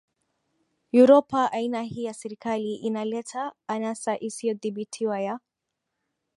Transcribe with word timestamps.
Uropa 0.93 1.47
Aina 1.51 1.81
hii 1.83 2.03
ya 2.03 2.13
serikali 2.13 2.75
inaleta 2.75 3.53
anasa 3.67 4.19
isiyodhibitiwa 4.19 5.19
ya 5.19 5.39